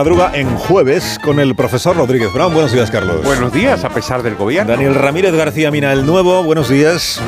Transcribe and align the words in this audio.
Madruga 0.00 0.30
en 0.32 0.56
jueves 0.56 1.18
con 1.22 1.40
el 1.40 1.54
profesor 1.54 1.94
Rodríguez 1.94 2.32
Brown. 2.32 2.54
Buenos 2.54 2.72
días, 2.72 2.90
Carlos. 2.90 3.22
Buenos 3.22 3.52
días, 3.52 3.84
a 3.84 3.90
pesar 3.90 4.22
del 4.22 4.34
gobierno. 4.34 4.72
Daniel 4.72 4.94
Ramírez 4.94 5.34
García 5.34 5.70
Mina, 5.70 5.92
el 5.92 6.06
nuevo. 6.06 6.42
Buenos 6.42 6.70
días. 6.70 7.20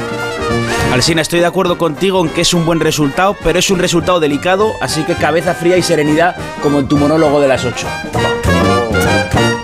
Alsina, 0.90 1.20
estoy 1.20 1.40
de 1.40 1.44
acuerdo 1.46 1.76
contigo 1.76 2.24
en 2.24 2.30
que 2.30 2.40
es 2.40 2.54
un 2.54 2.64
buen 2.64 2.80
resultado, 2.80 3.36
pero 3.44 3.58
es 3.58 3.68
un 3.70 3.78
resultado 3.78 4.20
delicado, 4.20 4.72
así 4.80 5.02
que 5.02 5.12
cabeza 5.16 5.52
fría 5.52 5.76
y 5.76 5.82
serenidad, 5.82 6.34
como 6.62 6.78
en 6.78 6.88
tu 6.88 6.96
monólogo 6.96 7.42
de 7.42 7.48
las 7.48 7.62
8. 7.62 7.86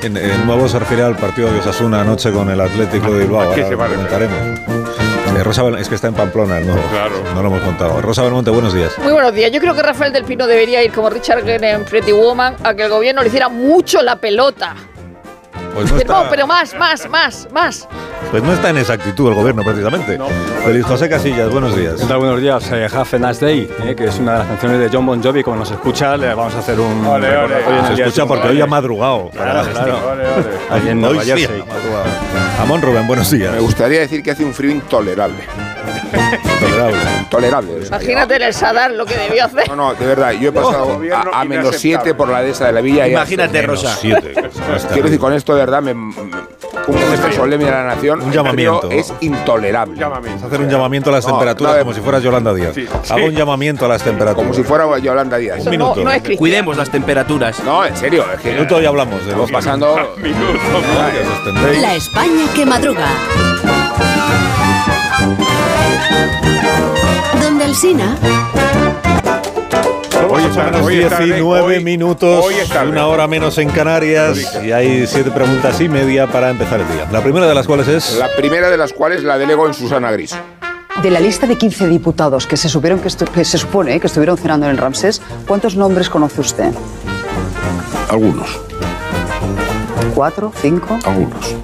En- 0.03 0.19
El 0.19 0.45
nuevo 0.45 0.69
se 0.69 0.79
refiere 0.79 1.03
al 1.03 1.17
partido 1.17 1.51
de 1.51 1.61
Osasuna 1.61 2.03
anoche 2.03 2.31
con 2.31 2.51
el 2.51 2.61
Atlético 2.61 3.11
de 3.11 3.21
Bilbao. 3.21 3.51
¿A 3.51 3.55
qué 3.55 3.63
Ahora 3.63 3.69
se 3.69 3.75
va 3.75 3.85
a 3.87 3.89
lo 3.89 3.95
comentaremos. 3.95 4.61
Eh, 5.39 5.45
Rosa 5.45 5.63
es 5.79 5.89
que 5.89 5.95
está 5.95 6.09
en 6.09 6.15
Pamplona 6.15 6.59
el 6.59 6.67
nuevo. 6.67 6.83
Claro. 6.91 7.15
No 7.33 7.43
lo 7.43 7.49
hemos 7.49 7.63
contado. 7.63 8.01
Rosa 8.03 8.23
Belmonte, 8.25 8.51
buenos 8.51 8.75
días. 8.75 8.99
Muy 8.99 9.13
buenos 9.13 9.33
días. 9.33 9.53
Yo 9.53 9.61
creo 9.61 9.73
que 9.73 9.83
Rafael 9.83 10.13
del 10.13 10.25
Pino 10.25 10.49
debería 10.49 10.83
ir 10.83 10.91
como 10.91 11.11
Richard 11.11 11.45
Gere 11.45 11.71
en 11.71 11.85
Pretty 11.85 12.11
Woman 12.11 12.57
a 12.65 12.75
que 12.75 12.83
el 12.83 12.91
gobierno 12.91 13.23
le 13.23 13.29
hiciera 13.29 13.49
mucho 13.49 14.03
la 14.03 14.17
pelota. 14.17 14.75
Pues 15.75 15.93
no, 16.07 16.25
Pero, 16.31 16.47
más, 16.47 16.75
más, 16.75 17.09
más, 17.09 17.49
más. 17.53 17.89
pues 18.31 18.43
no 18.43 18.53
está 18.53 18.71
en 18.71 18.79
esa 18.79 18.95
actitud 18.95 19.29
el 19.29 19.35
gobierno, 19.35 19.63
precisamente. 19.63 20.19
Feliz 20.65 20.85
José 20.85 21.09
Casillas, 21.09 21.51
buenos 21.51 21.77
días. 21.77 21.95
¿Qué 22.01 22.07
tal? 22.07 22.19
Buenos 22.19 22.41
días. 22.41 22.71
Eh, 22.73 22.89
Have 22.93 23.09
a 23.13 23.19
nice 23.29 23.45
day, 23.45 23.71
eh, 23.85 23.95
que 23.95 24.07
es 24.07 24.19
una 24.19 24.33
de 24.33 24.39
las 24.41 24.49
canciones 24.49 24.81
de 24.81 24.89
John 24.93 25.07
Bon 25.07 25.23
Jovi. 25.23 25.43
Como 25.45 25.57
nos 25.57 25.71
escucha, 25.71 26.17
le 26.17 26.35
vamos 26.35 26.55
a 26.55 26.59
hacer 26.59 26.81
un 26.81 27.05
Ole, 27.07 27.37
ole. 27.37 27.55
Se 27.95 28.03
escucha 28.03 28.27
porque 28.27 28.49
hoy 28.49 28.61
ha 28.61 28.67
madrugado. 28.67 29.31
para 29.37 29.55
la 29.55 29.63
Claro, 29.63 29.95
gestión. 29.95 30.01
claro. 30.03 30.51
Allí 30.71 30.89
en 30.89 31.05
Hoy 31.05 31.21
sí. 31.21 31.47
Amón 32.61 32.83
Rubén, 32.83 33.07
buenos 33.07 33.31
días. 33.31 33.53
Me 33.53 33.61
gustaría 33.61 34.01
decir 34.01 34.23
que 34.23 34.33
hace 34.33 34.45
un 34.45 34.53
frío 34.55 34.71
intolerable. 34.73 35.45
Tolerable. 37.31 37.79
Sea, 37.81 37.87
Imagínate 37.99 38.37
en 38.37 38.43
el 38.43 38.55
Sadar 38.55 38.91
lo 38.93 39.05
que 39.07 39.17
debió 39.17 39.45
hacer. 39.45 39.69
No, 39.69 39.77
no, 39.77 39.95
de 39.95 40.07
verdad, 40.07 40.33
yo 40.33 40.49
he 40.51 40.53
pasado 40.53 41.01
a, 41.15 41.41
a 41.41 41.45
menos 41.45 41.67
inaceptable. 41.67 41.79
7 41.79 42.15
por 42.15 42.29
la 42.29 42.43
dehesa 42.43 42.67
de 42.67 42.73
la 42.73 42.81
villa. 42.81 43.07
y 43.09 43.13
Imagínate, 43.13 43.63
Rosa. 43.63 43.95
Siete. 43.97 44.33
Quiero 44.93 45.05
decir, 45.05 45.19
con 45.19 45.33
esto 45.33 45.55
de 45.55 45.61
verdad, 45.61 45.83
me, 45.83 45.95
me- 45.95 46.15
un 46.87 46.97
gesto 47.11 47.33
solemne 47.33 47.67
de 47.67 47.71
la 47.71 47.85
nación. 47.85 48.23
Un 48.23 48.33
llamamiento. 48.33 48.91
Es 48.91 49.13
intolerable. 49.21 50.03
Hacer 50.03 50.61
un 50.61 50.69
llamamiento 50.71 51.11
a 51.11 51.15
las 51.15 51.25
No, 51.27 51.33
temperaturas 51.33 51.75
no, 51.75 51.81
como 51.81 51.95
si 51.95 52.01
fueras 52.01 52.23
Yolanda 52.23 52.55
Díaz. 52.55 52.75
Sí, 52.75 52.87
Hago 53.11 53.27
un 53.27 53.35
llamamiento 53.35 53.85
a 53.85 53.89
las 53.89 54.03
temperaturas. 54.03 54.35
Como 54.37 54.55
si 54.55 54.63
fuera 54.63 54.99
Yolanda 54.99 55.37
Díaz. 55.37 55.65
No, 55.65 55.71
minuto. 55.71 56.03
no 56.05 56.11
es 56.11 56.19
cristiano. 56.19 56.39
Cuidemos 56.39 56.77
las 56.77 56.91
temperaturas. 56.91 57.63
No, 57.65 57.85
en 57.85 57.97
serio, 57.97 58.25
es 58.35 58.41
que 58.41 58.53
Minuto 58.53 58.81
y 58.81 58.87
hablamos 58.87 59.21
de 59.21 59.27
estamos 59.27 59.51
pasando. 59.51 60.15
Minuto. 60.17 60.59
La 61.81 61.95
España 61.95 62.45
que 62.55 62.65
madruga. 62.65 63.07
Donde 67.43 67.65
Alsina. 67.65 68.17
Hoy 70.31 70.43
es 70.45 70.57
menos 70.57 70.83
Hoy 70.83 70.99
es 70.99 71.09
tarde, 71.09 71.25
19 71.27 71.77
hoy- 71.77 71.85
minutos, 71.85 72.45
hoy 72.45 72.55
una 72.91 73.07
hora 73.07 73.27
menos 73.27 73.57
en 73.59 73.71
Canarias 73.71 74.39
y 74.63 74.73
hay 74.73 75.07
siete 75.07 75.31
preguntas 75.31 75.81
y 75.81 75.89
media 75.89 76.27
para 76.27 76.51
empezar 76.51 76.81
el 76.81 76.89
día. 76.89 77.07
La 77.11 77.23
primera 77.23 77.47
de 77.47 77.55
las 77.55 77.67
cuales 77.67 77.89
es... 77.89 78.17
La 78.19 78.29
primera 78.37 78.69
de 78.69 78.77
las 78.77 78.93
cuales 78.93 79.23
la 79.25 79.39
delego 79.39 79.67
en 79.67 79.73
Susana 79.75 80.11
Gris. 80.11 80.37
De 81.03 81.11
la 81.11 81.21
lista 81.21 81.47
de 81.47 81.57
15 81.57 81.87
diputados 81.89 82.47
que 82.47 82.57
se, 82.57 82.69
supieron 82.69 83.01
que, 83.01 83.09
estu- 83.09 83.29
que 83.29 83.45
se 83.45 83.57
supone 83.57 83.99
que 84.01 84.07
estuvieron 84.09 84.37
cenando 84.37 84.67
en 84.67 84.73
el 84.73 84.79
Ramsés, 84.79 85.23
¿cuántos 85.47 85.77
nombres 85.77 86.11
conoce 86.11 86.41
usted? 86.41 86.73
Algunos, 88.11 88.49
¿Cuatro? 90.15 90.53
¿Cinco? 90.61 90.99
algunos. 91.05 91.55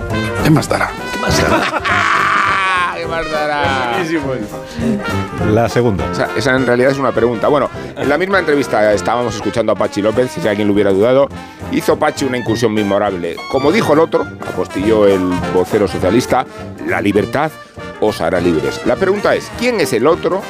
¿Qué 0.45 0.51
más 0.51 0.69
dará? 0.69 0.91
¡Qué 1.13 1.19
más 1.21 1.43
dará! 1.43 2.04
La 5.53 5.69
segunda. 5.69 6.05
O 6.11 6.15
sea, 6.15 6.29
esa 6.37 6.55
en 6.57 6.67
realidad 6.67 6.91
es 6.91 6.99
una 6.99 7.13
pregunta. 7.13 7.49
Bueno, 7.49 7.71
en 7.97 8.09
la 8.09 8.19
misma 8.19 8.39
entrevista 8.39 8.93
estábamos 8.93 9.35
escuchando 9.35 9.73
a 9.73 9.75
Pachi 9.75 10.03
López, 10.03 10.31
si 10.31 10.47
alguien 10.47 10.69
lo 10.69 10.75
hubiera 10.75 10.91
dudado, 10.91 11.29
hizo 11.73 11.99
Pachi 11.99 12.25
una 12.25 12.39
incursión 12.39 12.73
memorable. 12.73 13.37
Como 13.51 13.73
dijo 13.73 13.93
el 13.93 14.01
otro, 14.01 14.27
apostilló 14.47 15.07
el 15.07 15.21
vocero 15.53 15.87
socialista, 15.89 16.47
la 16.87 17.01
libertad 17.01 17.51
os 18.01 18.21
hará 18.21 18.41
libres. 18.41 18.81
La 18.87 18.97
pregunta 18.97 19.35
es, 19.35 19.51
¿quién 19.59 19.81
es 19.81 19.93
el 19.93 20.07
otro? 20.07 20.43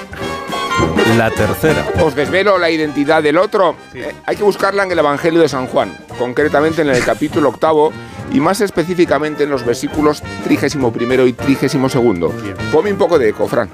La 1.17 1.31
tercera. 1.31 1.87
Os 2.03 2.15
desvelo 2.15 2.59
la 2.59 2.71
identidad 2.71 3.23
del 3.23 3.39
otro. 3.39 3.77
Eh, 3.95 4.13
hay 4.27 4.37
que 4.37 4.43
buscarla 4.43 4.83
en 4.83 4.91
el 4.91 4.99
Evangelio 4.99 5.41
de 5.41 5.49
San 5.49 5.67
Juan, 5.67 5.97
concretamente 6.19 6.83
en 6.83 6.89
el 6.89 7.05
capítulo 7.05 7.51
octavo 7.51 7.93
y 8.33 8.41
más 8.41 8.61
específicamente 8.61 9.45
en 9.45 9.51
los 9.51 9.65
versículos 9.65 10.23
31 10.45 11.27
y 11.27 11.33
32. 11.33 12.33
Ponme 12.73 12.93
un 12.93 12.99
poco 12.99 13.19
de 13.19 13.29
eco, 13.29 13.47
Fran. 13.49 13.69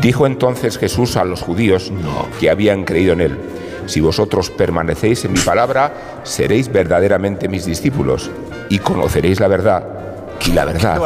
Dijo 0.00 0.26
entonces 0.26 0.78
Jesús 0.78 1.16
a 1.16 1.24
los 1.24 1.42
judíos 1.42 1.92
que 2.40 2.50
habían 2.50 2.84
creído 2.84 3.12
en 3.12 3.20
él. 3.20 3.38
Si 3.86 4.00
vosotros 4.00 4.50
permanecéis 4.50 5.24
en 5.24 5.32
mi 5.32 5.40
palabra, 5.40 5.92
seréis 6.24 6.70
verdaderamente 6.72 7.48
mis 7.48 7.66
discípulos 7.66 8.30
y 8.68 8.78
conoceréis 8.78 9.40
la 9.40 9.48
verdad. 9.48 9.84
Y 10.46 10.52
la 10.52 10.64
verdad 10.64 11.00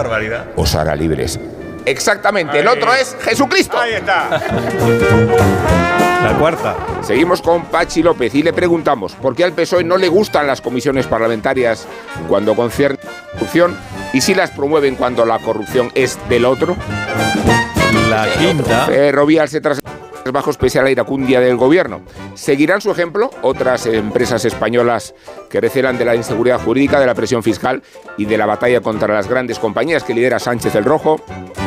os 0.56 0.74
hará 0.74 0.96
libres. 0.96 1.38
Exactamente, 1.84 2.58
el 2.58 2.68
otro 2.68 2.92
es 2.94 3.16
Jesucristo. 3.20 3.78
Ahí 3.78 3.94
está. 3.94 4.40
La 6.22 6.36
cuarta. 6.38 6.76
Seguimos 7.02 7.40
con 7.42 7.66
Pachi 7.66 8.02
López 8.02 8.34
y 8.34 8.42
le 8.42 8.52
preguntamos 8.52 9.14
por 9.14 9.34
qué 9.36 9.44
al 9.44 9.52
PSOE 9.52 9.84
no 9.84 9.96
le 9.96 10.08
gustan 10.08 10.46
las 10.46 10.60
comisiones 10.60 11.06
parlamentarias 11.06 11.86
cuando 12.28 12.54
concierne 12.54 12.98
corrupción 13.32 13.76
y 14.12 14.20
si 14.20 14.34
las 14.34 14.50
promueven 14.50 14.96
cuando 14.96 15.24
la 15.24 15.38
corrupción 15.38 15.90
es 15.94 16.18
del 16.28 16.44
otro. 16.44 16.76
La 18.10 18.26
quinta. 18.38 18.86
Ferrovial 18.86 19.48
se 19.48 19.60
trasladó 19.60 19.88
a 19.88 19.98
los 20.00 20.05
bajos 20.32 20.56
pese 20.56 20.78
a 20.78 20.82
la 20.82 20.90
iracundia 20.90 21.40
del 21.40 21.56
gobierno. 21.56 22.02
¿Seguirán 22.34 22.80
su 22.80 22.90
ejemplo 22.90 23.30
otras 23.42 23.86
empresas 23.86 24.44
españolas 24.44 25.14
que 25.50 25.60
recelan 25.60 25.98
de 25.98 26.04
la 26.04 26.14
inseguridad 26.14 26.60
jurídica, 26.60 27.00
de 27.00 27.06
la 27.06 27.14
presión 27.14 27.42
fiscal 27.42 27.82
y 28.16 28.24
de 28.24 28.38
la 28.38 28.46
batalla 28.46 28.80
contra 28.80 29.14
las 29.14 29.28
grandes 29.28 29.58
compañías 29.58 30.04
que 30.04 30.14
lidera 30.14 30.38
Sánchez 30.38 30.74
el 30.74 30.84
Rojo? 30.84 31.20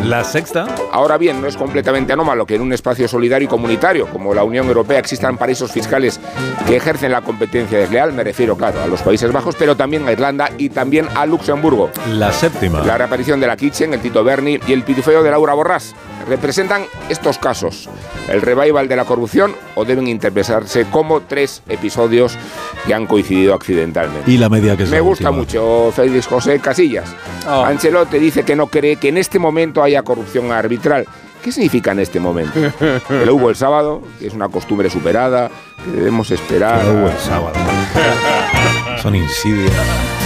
La 0.04 0.24
sexta. 0.24 0.68
Ahora 0.92 1.18
bien, 1.18 1.42
no 1.42 1.48
es 1.48 1.58
completamente 1.58 2.14
anómalo 2.14 2.46
que 2.46 2.56
en 2.56 2.62
un 2.62 2.74
espacio 2.74 3.08
solidario 3.08 3.48
y 3.48 3.50
comunitario 3.50 4.08
como 4.08 4.34
la 4.34 4.44
Unión 4.44 4.68
Europea 4.68 5.00
existan 5.00 5.38
paraísos 5.38 5.72
fiscales 5.72 6.20
que 6.68 6.76
ejercen 6.76 7.12
la 7.12 7.22
competencia 7.22 7.80
desleal. 7.80 8.14
Me 8.14 8.24
refiero, 8.24 8.56
claro, 8.56 8.82
a 8.82 8.88
los 8.88 9.02
Países 9.02 9.32
Bajos, 9.32 9.56
pero 9.58 9.76
también 9.76 10.08
a 10.08 10.12
Irlanda 10.12 10.50
y 10.58 10.70
también 10.70 11.08
a 11.16 11.26
Luxemburgo. 11.26 11.90
La 12.14 12.32
séptima. 12.32 12.82
La 12.84 12.98
reaparición 12.98 13.40
de 13.40 13.48
la 13.48 13.58
Kitchen, 13.58 13.94
el 13.94 14.02
Tito 14.02 14.24
Berni 14.24 14.60
y 14.68 14.74
el 14.74 14.84
pitufeo 14.84 15.24
de 15.24 15.32
Laura 15.32 15.54
Borrás 15.54 15.96
representan 16.28 16.84
estos 17.10 17.38
casos, 17.38 17.90
el 18.30 18.42
revival 18.54 18.88
de 18.88 18.96
la 18.96 19.06
corrupción 19.06 19.56
o 19.76 19.86
deben 19.86 20.08
interpretarse 20.08 20.86
como 20.86 21.22
tres 21.22 21.62
episodios 21.68 22.38
que 22.86 22.94
han 22.94 23.06
coincidido 23.06 23.54
accidentalmente. 23.54 24.30
Y 24.32 24.38
la 24.38 24.50
media 24.50 24.76
que 24.78 24.84
es 24.84 24.90
Me 24.90 24.98
la 24.98 25.02
gusta 25.02 25.30
última. 25.30 25.44
mucho 25.44 25.92
Félix 25.96 26.28
José 26.28 26.60
Casillas. 26.60 27.14
Oh. 27.48 27.64
Ancelotti 27.64 28.18
dice 28.20 28.44
que 28.44 28.56
no 28.56 28.68
cree 28.68 28.96
que 28.98 29.10
en 29.10 29.18
este 29.18 29.40
momento 29.40 29.82
haya 29.84 30.02
corrupción 30.04 30.52
arbitral. 30.52 31.06
¿Qué 31.44 31.52
significa 31.54 31.92
en 31.94 32.00
este 32.00 32.20
momento? 32.20 32.52
Que 33.08 33.26
lo 33.26 33.36
hubo 33.36 33.50
el 33.50 33.56
sábado, 33.56 34.02
que 34.20 34.28
es 34.28 34.34
una 34.34 34.50
costumbre 34.50 34.90
superada, 34.90 35.50
que 35.86 35.92
debemos 35.92 36.30
esperar. 36.32 36.80
Que 36.82 36.86
lo 36.88 36.94
hubo 37.00 37.08
el 37.10 37.18
sábado. 37.18 37.54
Son 39.02 39.16
insidias. 39.16 39.72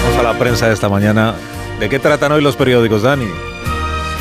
Vamos 0.04 0.18
a 0.20 0.24
la 0.24 0.40
prensa 0.40 0.68
de 0.68 0.74
esta 0.74 0.90
mañana. 0.90 1.36
¿De 1.80 1.88
qué 1.90 2.00
tratan 2.00 2.32
hoy 2.32 2.42
los 2.42 2.56
periódicos, 2.56 3.04
Dani? 3.04 3.28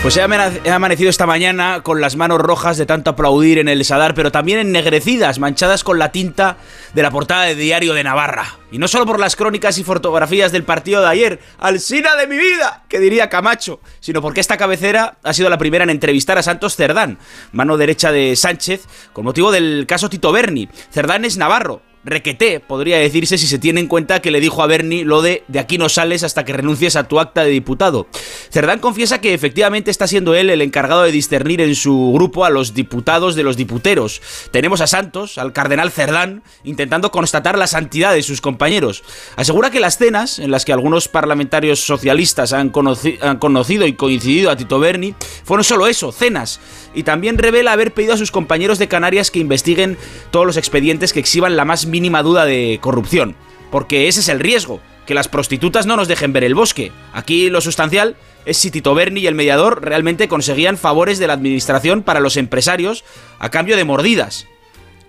Pues 0.03 0.17
he 0.17 0.71
amanecido 0.73 1.11
esta 1.11 1.27
mañana 1.27 1.83
con 1.85 2.01
las 2.01 2.17
manos 2.17 2.41
rojas 2.41 2.77
de 2.77 2.87
tanto 2.87 3.11
aplaudir 3.11 3.59
en 3.59 3.69
el 3.69 3.85
Sadar, 3.85 4.15
pero 4.17 4.33
también 4.33 4.59
ennegrecidas, 4.59 5.39
manchadas 5.39 5.85
con 5.85 6.01
la 6.01 6.11
tinta 6.11 6.57
de 6.93 7.03
la 7.03 7.13
portada 7.13 7.45
de 7.45 7.55
Diario 7.55 7.95
de 7.95 8.03
Navarra. 8.03 8.59
Y 8.73 8.79
no 8.79 8.89
solo 8.89 9.07
por 9.07 9.21
las 9.21 9.37
crónicas 9.37 9.79
y 9.79 9.85
fotografías 9.85 10.51
del 10.51 10.65
partido 10.65 11.03
de 11.03 11.07
ayer, 11.09 11.41
¡Alsina 11.57 12.17
de 12.17 12.27
mi 12.27 12.37
vida! 12.37 12.83
que 12.89 12.99
diría 12.99 13.29
Camacho, 13.29 13.79
sino 14.01 14.21
porque 14.21 14.41
esta 14.41 14.57
cabecera 14.57 15.19
ha 15.23 15.33
sido 15.35 15.49
la 15.49 15.59
primera 15.59 15.85
en 15.85 15.91
entrevistar 15.91 16.37
a 16.37 16.43
Santos 16.43 16.75
Cerdán, 16.75 17.19
mano 17.53 17.77
derecha 17.77 18.11
de 18.11 18.35
Sánchez, 18.35 18.89
con 19.13 19.25
motivo 19.25 19.53
del 19.53 19.85
caso 19.87 20.11
Tito 20.11 20.33
Berni. 20.33 20.69
Cerdán 20.91 21.25
es 21.25 21.37
navarro, 21.37 21.81
requeté, 22.05 22.61
podría 22.61 22.99
decirse, 22.99 23.39
si 23.39 23.47
se 23.47 23.59
tiene 23.59 23.81
en 23.81 23.87
cuenta 23.87 24.21
que 24.21 24.31
le 24.31 24.41
dijo 24.41 24.63
a 24.63 24.67
Bernie 24.67 25.05
lo 25.05 25.23
de 25.23 25.45
de 25.49 25.59
aquí 25.59 25.79
no 25.79 25.89
sales 25.89 26.25
hasta 26.25 26.45
que 26.45 26.53
renuncies 26.53 26.97
a 26.97 27.07
tu 27.07 27.21
acta 27.21 27.45
de 27.45 27.51
diputado. 27.51 28.07
Cerdán 28.51 28.81
confiesa 28.81 29.21
que 29.21 29.35
efectivamente 29.35 29.91
está 29.91 30.07
siendo 30.07 30.35
él 30.35 30.51
el 30.51 30.63
encargado 30.63 31.03
de 31.03 31.13
discernir 31.13 31.61
en 31.61 31.75
su 31.75 32.13
grupo 32.13 32.45
a 32.45 32.51
los 32.51 32.75
diputados 32.75 33.35
de 33.35 33.43
los 33.43 33.57
diputeros. 33.57 34.21
Tenemos 34.51 34.81
a 34.81 34.87
Santos, 34.87 35.39
al 35.39 35.53
cardenal 35.53 35.91
Cerdán, 35.91 36.43
intentando 36.65 37.11
constatar 37.11 37.57
la 37.57 37.67
santidad 37.67 38.13
de 38.15 38.23
sus 38.23 38.41
compañeros. 38.41 39.05
Asegura 39.37 39.71
que 39.71 39.81
las 39.81 39.99
cenas, 39.99 40.39
en 40.39 40.51
las 40.51 40.65
que 40.65 40.73
algunos 40.73 41.09
parlamentarios 41.09 41.81
socialistas 41.81 42.53
han, 42.53 42.73
conoci- 42.73 43.19
han 43.21 43.39
conocido 43.39 43.87
y 43.87 43.93
coincidido 43.95 44.51
a 44.51 44.57
Tito 44.57 44.79
Berni, 44.79 45.15
fueron 45.45 45.65
solo 45.65 45.87
eso, 45.87 46.13
cenas. 46.13 46.61
Y 46.95 47.05
también 47.05 47.39
revela 47.39 47.73
haber 47.73 47.95
pedido 47.95 48.15
a 48.15 48.19
sus 48.19 48.31
compañeros 48.31 48.79
de 48.79 48.89
Canarias 48.89 49.31
que 49.31 49.39
investiguen 49.39 49.97
todos 50.31 50.47
los 50.47 50.57
expedientes 50.57 51.13
que 51.13 51.21
exhiban 51.21 51.57
la 51.57 51.65
más 51.65 51.87
mínima 51.93 52.25
duda 52.25 52.45
de 52.45 52.79
corrupción. 52.81 53.37
Porque 53.71 54.09
ese 54.09 54.21
es 54.21 54.29
el 54.29 54.41
riesgo, 54.41 54.81
que 55.07 55.15
las 55.15 55.29
prostitutas 55.29 55.87
no 55.87 55.97
nos 55.97 56.09
dejen 56.09 56.33
ver 56.33 56.43
el 56.43 56.57
bosque. 56.57 56.91
Aquí 57.13 57.49
lo 57.51 57.61
sustancial 57.61 58.17
es 58.45 58.57
si 58.57 58.73
Tito 58.73 58.95
Berni 58.95 59.21
y 59.21 59.27
el 59.29 59.37
mediador 59.37 59.85
realmente 59.85 60.27
conseguían 60.27 60.77
favores 60.77 61.19
de 61.19 61.29
la 61.29 61.35
administración 61.35 62.03
para 62.03 62.21
los 62.21 62.37
empresarios 62.37 63.05
a 63.39 63.51
cambio 63.51 63.77
de 63.77 63.85
mordidas. 63.85 64.47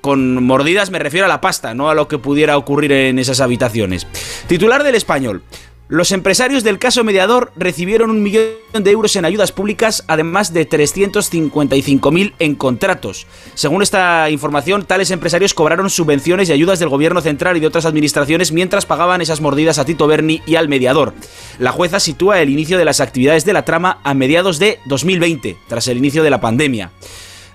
Con 0.02 0.44
mordidas 0.44 0.92
me 0.92 1.00
refiero 1.00 1.26
a 1.26 1.30
la 1.30 1.42
pasta, 1.42 1.74
no 1.74 1.90
a 1.90 1.96
lo 1.96 2.08
que 2.08 2.18
pudiera 2.18 2.58
ocurrir 2.58 2.92
en 2.92 3.20
esas 3.20 3.40
habitaciones. 3.40 4.06
Titular 4.48 4.84
del 4.84 4.96
español. 4.96 5.44
Los 5.90 6.14
empresarios 6.14 6.64
del 6.64 6.80
caso 6.80 7.04
mediador 7.04 7.52
recibieron 7.58 8.10
un 8.10 8.24
millón 8.24 8.54
de 8.74 8.90
euros 8.90 9.18
en 9.18 9.26
ayudas 9.26 9.52
públicas, 9.52 10.06
además 10.08 10.54
de 10.54 10.68
355.000 10.68 12.34
en 12.40 12.56
contratos. 12.56 13.28
Según 13.54 13.84
esta 13.84 14.30
información, 14.30 14.86
tales 14.86 15.12
empresarios 15.12 15.54
cobraron 15.54 15.90
subvenciones 15.90 16.48
y 16.48 16.54
ayudas 16.54 16.80
del 16.80 16.88
gobierno 16.88 17.20
central 17.20 17.58
y 17.58 17.60
de 17.60 17.68
otras 17.68 17.86
administraciones 17.86 18.54
mientras 18.54 18.86
pagaban 18.86 19.22
esas 19.22 19.42
mordidas 19.42 19.78
a 19.78 19.84
Tito 19.84 20.08
Berni 20.08 20.42
y 20.46 20.56
al 20.56 20.70
mediador. 20.70 21.14
La 21.60 21.74
jueza 21.74 22.00
sitúa 22.00 22.42
el 22.42 22.50
inicio 22.50 22.78
de 22.78 22.86
las 22.86 23.02
actividades 23.02 23.44
de 23.44 23.54
la 23.54 23.66
trama 23.66 24.00
a 24.04 24.14
mediados 24.14 24.60
de 24.60 24.80
2020, 24.86 25.58
tras 25.68 25.90
el 25.90 25.98
inicio 25.98 26.24
de 26.24 26.30
la 26.30 26.40
pandemia. 26.40 26.92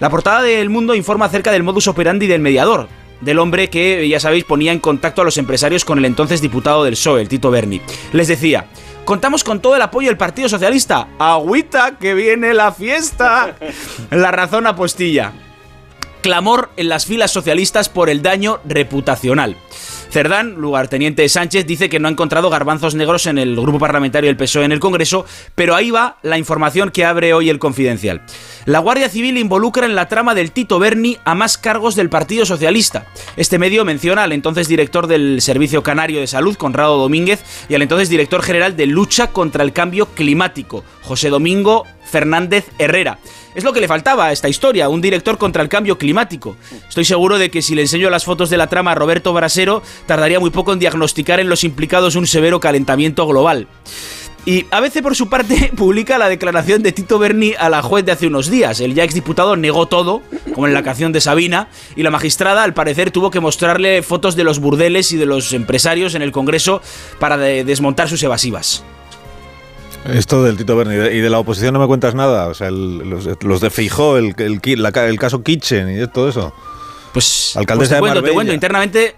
La 0.00 0.10
portada 0.10 0.42
de 0.42 0.60
El 0.60 0.68
Mundo 0.68 0.94
informa 0.94 1.24
acerca 1.24 1.50
del 1.50 1.62
modus 1.62 1.88
operandi 1.88 2.26
del 2.26 2.42
mediador, 2.42 2.88
del 3.20 3.38
hombre 3.38 3.68
que, 3.68 4.08
ya 4.08 4.20
sabéis, 4.20 4.44
ponía 4.44 4.72
en 4.72 4.78
contacto 4.78 5.22
a 5.22 5.24
los 5.24 5.38
empresarios 5.38 5.84
con 5.84 5.98
el 5.98 6.04
entonces 6.04 6.40
diputado 6.40 6.84
del 6.84 6.94
PSOE, 6.94 7.22
el 7.22 7.28
Tito 7.28 7.50
Berni. 7.50 7.80
Les 8.12 8.28
decía, 8.28 8.66
contamos 9.04 9.44
con 9.44 9.60
todo 9.60 9.76
el 9.76 9.82
apoyo 9.82 10.08
del 10.08 10.16
Partido 10.16 10.48
Socialista. 10.48 11.08
Agüita, 11.18 11.98
que 11.98 12.14
viene 12.14 12.54
la 12.54 12.72
fiesta. 12.72 13.56
La 14.10 14.30
razón 14.30 14.66
apostilla. 14.66 15.32
Clamor 16.22 16.70
en 16.76 16.88
las 16.88 17.06
filas 17.06 17.30
socialistas 17.30 17.88
por 17.88 18.10
el 18.10 18.22
daño 18.22 18.58
reputacional. 18.64 19.56
Cerdán, 20.10 20.54
lugarteniente 20.54 21.28
Sánchez, 21.28 21.66
dice 21.66 21.88
que 21.88 22.00
no 22.00 22.08
ha 22.08 22.10
encontrado 22.10 22.48
garbanzos 22.48 22.94
negros 22.94 23.26
en 23.26 23.36
el 23.36 23.54
grupo 23.56 23.78
parlamentario 23.78 24.28
del 24.28 24.36
PSOE 24.36 24.64
en 24.64 24.72
el 24.72 24.80
Congreso, 24.80 25.26
pero 25.54 25.74
ahí 25.74 25.90
va 25.90 26.16
la 26.22 26.38
información 26.38 26.90
que 26.90 27.04
abre 27.04 27.34
hoy 27.34 27.50
el 27.50 27.58
Confidencial. 27.58 28.22
La 28.64 28.78
Guardia 28.78 29.08
Civil 29.10 29.36
involucra 29.36 29.84
en 29.84 29.94
la 29.94 30.08
trama 30.08 30.34
del 30.34 30.52
Tito 30.52 30.78
Berni 30.78 31.18
a 31.24 31.34
más 31.34 31.58
cargos 31.58 31.94
del 31.94 32.08
Partido 32.08 32.46
Socialista. 32.46 33.06
Este 33.36 33.58
medio 33.58 33.84
menciona 33.84 34.22
al 34.22 34.32
entonces 34.32 34.66
director 34.66 35.06
del 35.06 35.42
Servicio 35.42 35.82
Canario 35.82 36.20
de 36.20 36.26
Salud, 36.26 36.56
Conrado 36.56 36.96
Domínguez, 36.96 37.42
y 37.68 37.74
al 37.74 37.82
entonces 37.82 38.08
director 38.08 38.42
general 38.42 38.76
de 38.76 38.86
Lucha 38.86 39.28
contra 39.28 39.62
el 39.62 39.72
Cambio 39.74 40.06
Climático, 40.06 40.84
José 41.02 41.28
Domingo 41.28 41.84
Fernández 42.10 42.66
Herrera. 42.78 43.18
Es 43.54 43.64
lo 43.64 43.72
que 43.72 43.80
le 43.80 43.88
faltaba 43.88 44.26
a 44.26 44.32
esta 44.32 44.48
historia, 44.48 44.88
un 44.88 45.00
director 45.00 45.36
contra 45.38 45.62
el 45.62 45.68
cambio 45.68 45.98
climático. 45.98 46.56
Estoy 46.88 47.04
seguro 47.04 47.38
de 47.38 47.50
que 47.50 47.62
si 47.62 47.74
le 47.74 47.82
enseño 47.82 48.08
las 48.10 48.24
fotos 48.24 48.50
de 48.50 48.56
la 48.56 48.68
trama 48.68 48.92
a 48.92 48.94
Roberto 48.94 49.32
Brasero, 49.32 49.82
tardaría 50.06 50.38
muy 50.40 50.50
poco 50.50 50.72
en 50.72 50.78
diagnosticar 50.78 51.40
en 51.40 51.48
los 51.48 51.64
implicados 51.64 52.14
un 52.16 52.26
severo 52.26 52.60
calentamiento 52.60 53.26
global. 53.26 53.66
Y 54.46 54.64
ABC, 54.70 55.02
por 55.02 55.14
su 55.16 55.28
parte, 55.28 55.72
publica 55.76 56.16
la 56.16 56.28
declaración 56.28 56.82
de 56.82 56.92
Tito 56.92 57.18
Berni 57.18 57.52
a 57.58 57.68
la 57.68 57.82
juez 57.82 58.04
de 58.04 58.12
hace 58.12 58.28
unos 58.28 58.48
días. 58.48 58.80
El 58.80 58.94
ya 58.94 59.02
exdiputado 59.04 59.56
negó 59.56 59.86
todo, 59.86 60.22
como 60.54 60.66
en 60.66 60.72
la 60.72 60.82
canción 60.82 61.12
de 61.12 61.20
Sabina, 61.20 61.68
y 61.96 62.02
la 62.02 62.10
magistrada, 62.10 62.62
al 62.62 62.72
parecer, 62.74 63.10
tuvo 63.10 63.30
que 63.30 63.40
mostrarle 63.40 64.02
fotos 64.02 64.36
de 64.36 64.44
los 64.44 64.58
burdeles 64.60 65.12
y 65.12 65.16
de 65.16 65.26
los 65.26 65.52
empresarios 65.52 66.14
en 66.14 66.22
el 66.22 66.32
Congreso 66.32 66.80
para 67.18 67.36
de- 67.36 67.64
desmontar 67.64 68.08
sus 68.08 68.22
evasivas. 68.22 68.84
Esto 70.12 70.42
del 70.44 70.56
Tito 70.56 70.76
Berni 70.76 70.94
y 70.94 71.20
de 71.20 71.30
la 71.30 71.38
oposición 71.38 71.74
no 71.74 71.80
me 71.80 71.86
cuentas 71.86 72.14
nada. 72.14 72.48
O 72.48 72.54
sea, 72.54 72.68
el- 72.68 72.98
los, 72.98 73.28
los 73.42 73.60
de 73.60 73.70
Feijó, 73.70 74.16
el, 74.16 74.34
el, 74.38 74.60
la 74.82 74.88
el 75.06 75.18
caso 75.18 75.42
Kitchen 75.42 76.02
y 76.02 76.06
todo 76.08 76.28
eso. 76.28 76.52
Pues, 77.12 77.56
Alcaldesa 77.56 77.98
pues 77.98 78.12
te 78.12 78.16
de 78.16 78.20
cuento, 78.20 78.22
te 78.28 78.34
cuento. 78.34 78.52
Internamente, 78.54 79.16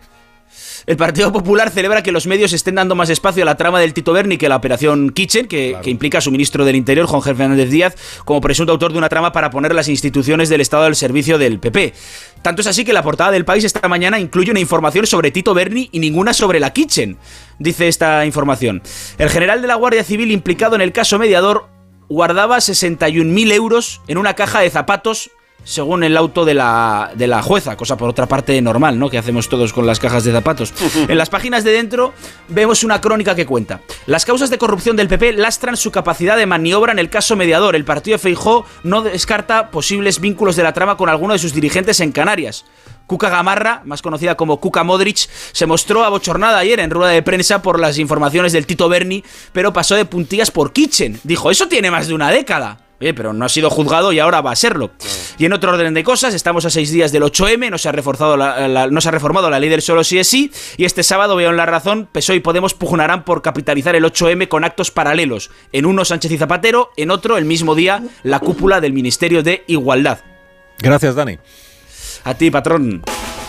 el 0.87 0.97
Partido 0.97 1.33
Popular 1.33 1.71
celebra 1.71 2.03
que 2.03 2.13
los 2.13 2.27
medios 2.27 2.53
estén 2.53 2.75
dando 2.75 2.95
más 2.95 3.09
espacio 3.09 3.43
a 3.43 3.47
la 3.47 3.57
trama 3.57 3.81
del 3.81 3.95
Tito 3.95 4.13
Berni 4.13 4.37
que 4.37 4.47
a 4.47 4.49
la 4.49 4.57
operación 4.57 5.11
Kitchen, 5.11 5.47
que, 5.47 5.77
que 5.83 5.91
implica 5.91 6.19
a 6.19 6.21
su 6.21 6.31
ministro 6.31 6.65
del 6.65 6.77
Interior, 6.77 7.07
Juan. 7.07 7.21
Fernández 7.23 7.71
Díaz, 7.71 7.95
como 8.25 8.41
presunto 8.41 8.73
autor 8.73 8.93
de 8.93 8.99
una 8.99 9.09
trama 9.09 9.33
para 9.33 9.51
poner 9.51 9.75
las 9.75 9.89
instituciones 9.89 10.49
del 10.49 10.61
Estado 10.61 10.85
al 10.85 10.97
servicio 10.97 11.39
del 11.39 11.59
PP. 11.59 11.95
Tanto 12.43 12.63
es 12.63 12.67
así 12.67 12.85
que 12.85 12.93
la 12.93 13.03
portada 13.03 13.31
del 13.31 13.45
país 13.45 13.65
esta 13.65 13.89
mañana 13.89 14.19
incluye 14.19 14.51
una 14.51 14.61
información 14.61 15.07
sobre 15.07 15.31
Tito 15.31 15.55
Berni 15.55 15.89
y 15.93 15.99
ninguna 15.99 16.33
sobre 16.33 16.61
la 16.61 16.73
Kitchen, 16.73 17.19
dice 17.59 17.89
esta 17.89 18.25
información. 18.25 18.83
El 19.19 19.31
general 19.31 19.63
de 19.63 19.69
la 19.69 19.75
Guardia 19.75 20.05
Civil 20.05 20.31
implicado 20.31 20.75
en 20.75 20.81
el 20.81 20.93
caso 20.93 21.19
mediador 21.19 21.69
guardaba 22.09 22.57
61.000 22.59 23.53
euros 23.53 24.01
en 24.09 24.19
una 24.19 24.35
caja 24.35 24.61
de 24.61 24.71
zapatos 24.71 25.31
según 25.65 26.05
el 26.05 26.17
auto 26.17 26.45
de 26.45 26.55
la, 26.55 27.13
de 27.15 27.27
la 27.27 27.43
jueza, 27.43 27.77
cosa 27.77 27.97
por 27.97 28.09
otra 28.09 28.27
parte 28.27 28.61
normal, 28.61 28.99
¿no? 28.99 29.11
Que 29.11 29.19
hacemos 29.19 29.49
todos 29.49 29.73
con 29.73 29.87
las 29.87 29.99
cajas 29.99 30.25
de 30.25 30.33
zapatos. 30.33 30.73
En 31.09 31.19
las 31.19 31.31
páginas 31.31 31.65
de 31.65 31.73
dentro 31.73 32.13
vemos 32.49 32.85
una 32.85 33.01
crónica 33.01 33.35
que 33.35 33.47
cuenta. 33.47 33.81
Las 34.07 34.25
causas 34.25 34.51
de 34.51 34.59
corrupción 34.59 34.97
del 34.97 35.09
PP 35.09 35.33
lastran 35.33 35.77
su 35.77 35.91
capacidad 35.91 36.37
de 36.37 36.47
maniobra 36.47 36.93
en 36.93 36.99
el 36.99 37.11
caso 37.11 37.37
mediador. 37.37 37.75
El 37.75 37.85
partido 37.85 38.15
de 38.15 38.19
Feijó 38.19 38.65
no 38.83 39.03
descarta 39.03 39.71
posibles 39.71 40.21
vínculos 40.21 40.57
de 40.57 40.63
la 40.63 40.73
trama 40.73 40.97
con 40.97 41.09
alguno 41.09 41.33
de 41.33 41.39
sus 41.39 41.55
dirigentes 41.55 42.01
en 42.01 42.13
Canarias. 42.13 42.65
Cuca 43.07 43.29
Gamarra, 43.29 43.83
más 43.85 44.03
conocida 44.03 44.37
como 44.37 44.61
Cuca 44.61 44.85
Modric, 44.85 45.29
se 45.51 45.67
mostró 45.67 46.05
abochornada 46.05 46.59
ayer 46.59 46.79
en 46.79 46.91
rueda 46.91 47.11
de 47.11 47.23
prensa 47.23 47.61
por 47.61 47.81
las 47.81 47.99
informaciones 47.99 48.53
del 48.53 48.67
Tito 48.67 48.89
Berni, 48.89 49.25
pero 49.53 49.73
pasó 49.73 49.97
de 49.97 50.05
puntillas 50.05 50.53
por 50.53 50.73
Kitchen. 50.73 51.19
Dijo, 51.25 51.51
eso 51.51 51.67
tiene 51.67 51.91
más 51.91 52.07
de 52.07 52.15
una 52.15 52.31
década. 52.31 52.79
Oye, 53.01 53.15
pero 53.15 53.33
no 53.33 53.45
ha 53.47 53.49
sido 53.49 53.71
juzgado 53.71 54.13
y 54.13 54.19
ahora 54.19 54.43
va 54.43 54.51
a 54.53 54.57
serlo. 54.57 54.91
Y 55.39 55.47
en 55.47 55.55
otro 55.55 55.73
orden 55.73 55.95
de 55.95 56.05
cosas, 56.05 56.35
estamos 56.35 56.67
a 56.67 56.71
seis 56.71 56.91
días 56.93 57.13
del 57.13 57.23
8M, 57.23 57.71
no 57.71 57.79
se 57.79 57.89
ha, 57.89 57.93
reforzado 57.93 58.37
la- 58.37 58.69
la- 58.69 58.89
no 58.89 59.01
se 59.01 59.09
ha 59.09 59.13
reformado 59.13 59.49
la 59.49 59.59
ley 59.59 59.71
del 59.71 59.81
solo 59.81 60.05
sí 60.05 60.19
es 60.19 60.29
sí, 60.29 60.53
y 60.77 60.85
este 60.85 61.03
sábado, 61.03 61.35
veo 61.37 61.49
en 61.51 61.57
la 61.57 61.65
razón, 61.65 62.09
PSOE 62.13 62.37
y 62.37 62.41
Podemos 62.41 62.75
pugnarán 62.75 63.25
por 63.25 63.41
capitalizar 63.41 63.97
el 63.97 64.05
8M 64.05 64.49
con 64.49 64.65
actos 64.65 64.91
paralelos. 64.91 65.51
En 65.73 65.87
uno 65.87 66.05
Sánchez 66.05 66.33
y 66.33 66.37
Zapatero, 66.39 66.91
en 66.99 67.11
otro, 67.11 67.39
el 67.39 67.47
mismo 67.47 67.75
día, 67.75 68.03
la 68.23 68.39
cúpula 68.41 68.81
del 68.83 68.93
Ministerio 68.93 69.43
de 69.43 69.65
Igualdad. 69.67 70.19
Gracias, 70.79 71.15
Dani. 71.15 71.39
A 72.25 72.35
ti, 72.35 72.51
patrón. 72.51 73.03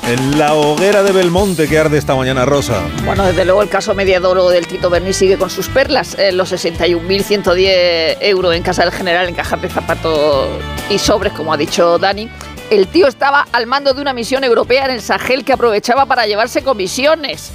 En 0.08 0.38
la 0.40 0.56
hoguera 0.56 1.04
de 1.04 1.12
Belmonte 1.12 1.68
que 1.68 1.78
arde 1.78 1.98
esta 1.98 2.16
mañana, 2.16 2.44
Rosa. 2.44 2.82
Bueno, 3.06 3.24
desde 3.24 3.46
luego 3.46 3.62
el 3.62 3.70
caso 3.70 3.94
mediador 3.94 4.52
del 4.52 4.66
Tito 4.68 4.90
Berni 4.90 5.14
sigue 5.14 5.38
con 5.38 5.50
sus 5.50 5.70
perlas. 5.70 6.18
Eh, 6.18 6.32
los 6.32 6.52
61.110 6.52 8.18
euros 8.22 8.56
en 8.56 8.64
casa 8.64 8.84
del 8.84 8.92
general 8.92 9.30
en 9.30 9.36
cajas 9.36 9.62
de 9.62 9.70
zapatos 9.70 10.50
y 10.90 10.98
sobres, 10.98 11.34
como 11.34 11.54
ha 11.54 11.58
dicho 11.58 12.00
Dani. 12.00 12.30
El 12.72 12.88
tío 12.88 13.08
estaba 13.08 13.46
al 13.52 13.68
mando 13.68 13.94
de 13.94 14.02
una 14.02 14.12
misión 14.12 14.44
europea 14.44 14.86
en 14.86 14.92
el 14.92 15.02
Sahel 15.02 15.46
que 15.46 15.54
aprovechaba 15.54 16.06
para 16.06 16.26
llevarse 16.26 16.64
comisiones. 16.64 17.52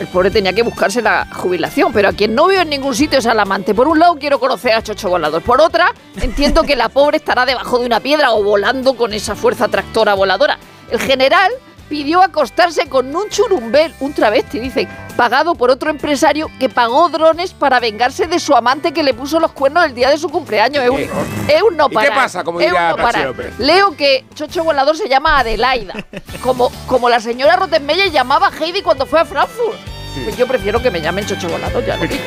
El 0.00 0.08
pobre 0.08 0.32
tenía 0.32 0.52
que 0.52 0.62
buscarse 0.62 1.00
la 1.00 1.28
jubilación, 1.32 1.92
pero 1.92 2.08
a 2.08 2.12
quien 2.12 2.34
no 2.34 2.48
veo 2.48 2.62
en 2.62 2.70
ningún 2.70 2.96
sitio 2.96 3.20
es 3.20 3.26
al 3.26 3.38
amante. 3.38 3.74
Por 3.74 3.86
un 3.86 4.00
lado 4.00 4.16
quiero 4.18 4.40
conocer 4.40 4.72
a 4.72 4.82
Chocho 4.82 5.08
Volador, 5.08 5.42
por 5.42 5.60
otra 5.60 5.94
entiendo 6.20 6.64
que 6.64 6.74
la 6.74 6.88
pobre 6.88 7.18
estará 7.18 7.46
debajo 7.46 7.78
de 7.78 7.86
una 7.86 8.00
piedra 8.00 8.32
o 8.32 8.42
volando 8.42 8.94
con 8.96 9.14
esa 9.14 9.36
fuerza 9.36 9.68
tractora 9.68 10.14
voladora. 10.14 10.58
El 10.90 10.98
general 10.98 11.52
pidió 11.88 12.22
acostarse 12.22 12.88
con 12.88 13.14
un 13.14 13.28
churumbel, 13.28 13.94
un 14.00 14.12
travesti, 14.12 14.58
dice, 14.58 14.88
pagado 15.16 15.54
por 15.54 15.70
otro 15.70 15.90
empresario 15.90 16.50
que 16.58 16.68
pagó 16.68 17.08
drones 17.08 17.52
para 17.52 17.80
vengarse 17.80 18.26
de 18.26 18.38
su 18.38 18.54
amante 18.54 18.92
que 18.92 19.02
le 19.02 19.14
puso 19.14 19.38
los 19.40 19.52
cuernos 19.52 19.84
el 19.84 19.94
día 19.94 20.10
de 20.10 20.18
su 20.18 20.28
cumpleaños. 20.28 20.84
Es 20.84 20.90
un, 20.90 21.00
es 21.00 21.62
un 21.62 21.76
no 21.76 21.86
¿Y 21.86 21.90
qué 21.90 21.94
parar. 21.94 22.14
pasa, 22.14 22.44
como 22.44 22.60
no 22.60 22.96
parar. 22.96 23.26
López? 23.26 23.58
Leo 23.58 23.96
que 23.96 24.24
Chocho 24.34 24.64
Volador 24.64 24.96
se 24.96 25.08
llama 25.08 25.38
Adelaida, 25.38 25.94
como, 26.42 26.70
como 26.86 27.08
la 27.08 27.20
señora 27.20 27.56
Rottenmeier 27.56 28.10
llamaba 28.10 28.48
a 28.48 28.64
Heidi 28.64 28.82
cuando 28.82 29.06
fue 29.06 29.20
a 29.20 29.24
Frankfurt. 29.24 29.78
Pues 30.24 30.36
yo 30.36 30.46
prefiero 30.46 30.80
que 30.80 30.90
me 30.90 31.00
llamen 31.00 31.26
Chocho 31.26 31.48
Volador, 31.48 31.84
ya 31.84 31.96
lo 31.96 32.06
digo. 32.06 32.22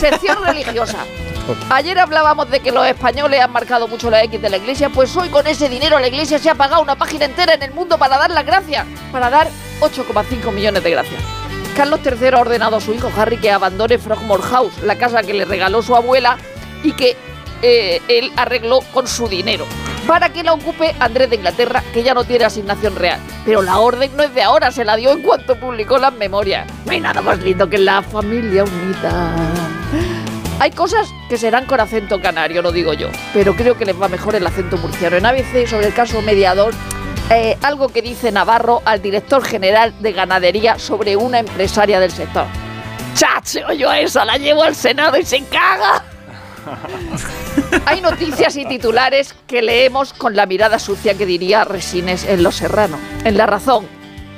Sección 0.00 0.44
religiosa. 0.44 0.98
Ayer 1.70 1.98
hablábamos 1.98 2.50
de 2.50 2.60
que 2.60 2.72
los 2.72 2.86
españoles 2.86 3.40
han 3.40 3.52
marcado 3.52 3.88
mucho 3.88 4.10
la 4.10 4.22
X 4.22 4.40
de 4.40 4.50
la 4.50 4.56
iglesia, 4.56 4.88
pues 4.88 5.14
hoy 5.16 5.28
con 5.28 5.46
ese 5.46 5.68
dinero 5.68 5.98
la 5.98 6.08
iglesia 6.08 6.38
se 6.38 6.48
ha 6.48 6.54
pagado 6.54 6.82
una 6.82 6.96
página 6.96 7.26
entera 7.26 7.54
en 7.54 7.62
el 7.62 7.72
mundo 7.72 7.98
para 7.98 8.16
dar 8.16 8.30
las 8.30 8.46
gracias, 8.46 8.86
para 9.12 9.30
dar 9.30 9.48
8,5 9.80 10.52
millones 10.52 10.82
de 10.82 10.90
gracias. 10.90 11.20
Carlos 11.76 12.00
III 12.04 12.28
ha 12.28 12.40
ordenado 12.40 12.76
a 12.76 12.80
su 12.80 12.94
hijo 12.94 13.10
Harry 13.16 13.36
que 13.36 13.50
abandone 13.50 13.98
Frogmore 13.98 14.42
House, 14.44 14.78
la 14.82 14.96
casa 14.96 15.22
que 15.22 15.34
le 15.34 15.44
regaló 15.44 15.82
su 15.82 15.94
abuela 15.96 16.38
y 16.82 16.92
que 16.92 17.16
eh, 17.62 18.00
él 18.08 18.32
arregló 18.36 18.80
con 18.92 19.06
su 19.06 19.28
dinero. 19.28 19.66
para 20.06 20.28
que 20.28 20.42
la 20.42 20.52
ocupe 20.52 20.94
Andrés 21.00 21.30
de 21.30 21.36
Inglaterra, 21.36 21.82
que 21.94 22.02
ya 22.02 22.12
no 22.12 22.24
tiene 22.24 22.44
asignación 22.44 22.94
real. 22.94 23.18
Pero 23.46 23.62
la 23.62 23.78
orden 23.78 24.14
no 24.14 24.22
es 24.22 24.34
de 24.34 24.42
ahora, 24.42 24.70
se 24.70 24.84
la 24.84 24.96
dio 24.96 25.10
en 25.12 25.22
cuanto 25.22 25.56
publicó 25.56 25.96
las 25.96 26.12
memorias. 26.12 26.66
No 26.84 26.92
hay 26.92 27.00
nada 27.00 27.22
más 27.22 27.38
lindo 27.38 27.70
que 27.70 27.78
la 27.78 28.02
familia 28.02 28.64
unida. 28.64 29.34
Hay 30.60 30.70
cosas 30.70 31.12
que 31.28 31.36
serán 31.36 31.66
con 31.66 31.80
acento 31.80 32.20
canario, 32.22 32.62
lo 32.62 32.70
digo 32.70 32.92
yo, 32.92 33.08
pero 33.32 33.54
creo 33.56 33.76
que 33.76 33.84
les 33.84 34.00
va 34.00 34.08
mejor 34.08 34.36
el 34.36 34.46
acento 34.46 34.76
murciano. 34.76 35.16
En 35.16 35.26
ABC, 35.26 35.66
sobre 35.66 35.88
el 35.88 35.94
caso 35.94 36.22
mediador, 36.22 36.72
eh, 37.30 37.58
algo 37.62 37.88
que 37.88 38.02
dice 38.02 38.30
Navarro 38.30 38.80
al 38.84 39.02
director 39.02 39.44
general 39.44 39.92
de 40.00 40.12
ganadería 40.12 40.78
sobre 40.78 41.16
una 41.16 41.40
empresaria 41.40 41.98
del 41.98 42.12
sector. 42.12 42.46
¡Chacho, 43.14 43.72
yo 43.72 43.90
a 43.90 44.00
esa 44.00 44.24
la 44.24 44.36
llevo 44.36 44.62
al 44.62 44.74
Senado 44.74 45.18
y 45.18 45.24
se 45.24 45.44
caga! 45.44 46.04
Hay 47.86 48.00
noticias 48.00 48.56
y 48.56 48.64
titulares 48.64 49.34
que 49.46 49.60
leemos 49.60 50.12
con 50.12 50.36
la 50.36 50.46
mirada 50.46 50.78
sucia 50.78 51.14
que 51.14 51.26
diría 51.26 51.64
Resines 51.64 52.24
en 52.24 52.42
Los 52.42 52.56
Serrano. 52.56 52.98
En 53.24 53.36
La 53.36 53.46
Razón, 53.46 53.86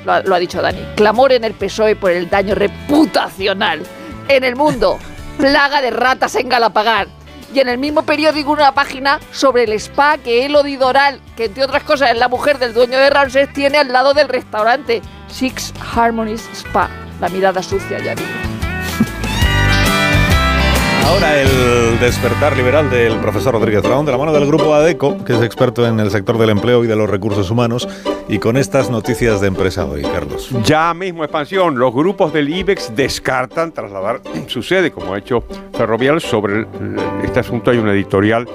lo 0.03 0.13
ha, 0.13 0.21
lo 0.21 0.35
ha 0.35 0.39
dicho 0.39 0.61
Dani, 0.61 0.81
clamor 0.95 1.31
en 1.31 1.43
el 1.43 1.53
PSOE 1.53 1.95
por 1.95 2.11
el 2.11 2.29
daño 2.29 2.55
reputacional. 2.55 3.81
En 4.27 4.43
El 4.43 4.55
Mundo, 4.55 4.99
plaga 5.37 5.81
de 5.81 5.91
ratas 5.91 6.35
en 6.35 6.49
Galapagar. 6.49 7.07
Y 7.53 7.59
en 7.59 7.69
el 7.69 7.77
mismo 7.77 8.03
periódico 8.03 8.51
una 8.51 8.73
página 8.73 9.19
sobre 9.31 9.63
el 9.63 9.73
spa 9.73 10.17
que 10.17 10.45
Elodie 10.45 10.77
Doral, 10.77 11.21
que 11.35 11.45
entre 11.45 11.63
otras 11.63 11.83
cosas 11.83 12.11
es 12.11 12.17
la 12.17 12.27
mujer 12.27 12.59
del 12.59 12.73
dueño 12.73 12.97
de 12.97 13.09
Ramses, 13.09 13.51
tiene 13.53 13.77
al 13.77 13.91
lado 13.91 14.13
del 14.13 14.27
restaurante 14.27 15.01
Six 15.27 15.73
Harmonies 15.95 16.47
Spa. 16.53 16.89
La 17.21 17.29
mirada 17.29 17.63
sucia, 17.63 17.99
ya 17.99 18.15
digo. 18.15 18.46
Ahora 21.07 21.41
el 21.41 21.99
despertar 22.01 22.57
liberal 22.57 22.89
del 22.89 23.15
profesor 23.19 23.53
Rodríguez 23.53 23.81
Brown 23.81 24.05
de 24.05 24.11
la 24.11 24.17
mano 24.17 24.33
del 24.33 24.45
grupo 24.45 24.73
ADECO, 24.73 25.23
que 25.23 25.33
es 25.33 25.41
experto 25.41 25.87
en 25.87 26.01
el 26.01 26.11
sector 26.11 26.37
del 26.37 26.49
empleo 26.49 26.83
y 26.83 26.87
de 26.87 26.97
los 26.97 27.09
recursos 27.09 27.49
humanos, 27.49 27.87
y 28.27 28.39
con 28.39 28.57
estas 28.57 28.89
noticias 28.89 29.39
de 29.39 29.47
empresa 29.47 29.85
hoy, 29.85 30.01
Carlos. 30.01 30.49
Ya 30.65 30.93
mismo 30.93 31.23
expansión, 31.23 31.79
los 31.79 31.93
grupos 31.93 32.33
del 32.33 32.49
IBEX 32.49 32.93
descartan 32.93 33.71
trasladar 33.71 34.19
su 34.47 34.61
sede, 34.61 34.91
como 34.91 35.13
ha 35.13 35.19
hecho 35.19 35.43
Ferrovial, 35.71 36.19
sobre 36.19 36.67
este 37.23 37.39
asunto 37.39 37.71
hay 37.71 37.77
una 37.77 37.93
editorial. 37.93 38.45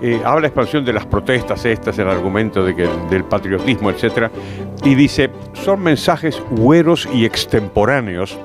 eh, 0.00 0.22
habla 0.24 0.46
expansión 0.46 0.84
de 0.84 0.92
las 0.92 1.04
protestas 1.04 1.64
estas, 1.64 1.98
el 1.98 2.08
argumento 2.08 2.64
de 2.64 2.76
que, 2.76 2.88
del 3.10 3.24
patriotismo, 3.24 3.90
etcétera, 3.90 4.30
y 4.84 4.94
dice, 4.94 5.30
son 5.52 5.80
mensajes 5.82 6.40
hueros 6.50 7.08
y 7.12 7.24
extemporáneos 7.24 8.38